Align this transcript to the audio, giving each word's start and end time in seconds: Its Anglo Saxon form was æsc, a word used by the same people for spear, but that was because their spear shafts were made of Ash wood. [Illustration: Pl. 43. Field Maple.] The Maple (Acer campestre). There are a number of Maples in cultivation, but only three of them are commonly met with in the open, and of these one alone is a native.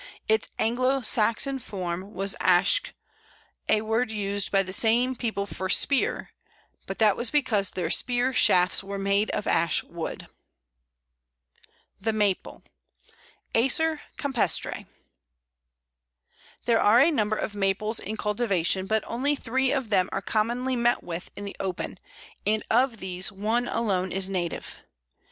Its 0.27 0.49
Anglo 0.57 1.01
Saxon 1.01 1.59
form 1.59 2.11
was 2.15 2.35
æsc, 2.41 2.91
a 3.69 3.81
word 3.81 4.09
used 4.11 4.51
by 4.51 4.63
the 4.63 4.73
same 4.73 5.15
people 5.15 5.45
for 5.45 5.69
spear, 5.69 6.31
but 6.87 6.97
that 6.97 7.15
was 7.15 7.29
because 7.29 7.69
their 7.69 7.91
spear 7.91 8.33
shafts 8.33 8.83
were 8.83 8.97
made 8.97 9.29
of 9.29 9.45
Ash 9.45 9.83
wood. 9.83 10.27
[Illustration: 11.93 11.99
Pl. 12.01 12.13
43. 12.13 12.13
Field 12.13 12.15
Maple.] 12.15 12.63
The 12.63 13.59
Maple 13.59 13.63
(Acer 13.63 14.01
campestre). 14.17 14.85
There 16.65 16.81
are 16.81 16.99
a 16.99 17.11
number 17.11 17.35
of 17.35 17.53
Maples 17.53 17.99
in 17.99 18.17
cultivation, 18.17 18.87
but 18.87 19.03
only 19.05 19.35
three 19.35 19.71
of 19.71 19.89
them 19.91 20.09
are 20.11 20.23
commonly 20.23 20.75
met 20.75 21.03
with 21.03 21.29
in 21.35 21.45
the 21.45 21.55
open, 21.59 21.99
and 22.47 22.63
of 22.71 22.97
these 22.97 23.31
one 23.31 23.67
alone 23.67 24.11
is 24.11 24.27
a 24.27 24.31
native. 24.31 24.77